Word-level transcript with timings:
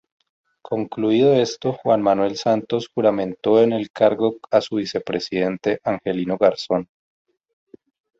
Concluido 0.63 1.31
esto 1.35 1.73
Juan 1.73 2.01
Manuel 2.01 2.35
Santos 2.35 2.89
juramento 2.91 3.61
en 3.61 3.71
el 3.71 3.91
cargo 3.91 4.39
a 4.49 4.59
su 4.59 4.77
Vicepresidente 4.77 5.79
Angelino 5.83 6.39
Garzón. 6.39 6.89